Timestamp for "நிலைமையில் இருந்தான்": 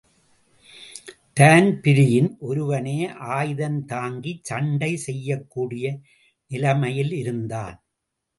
6.51-7.77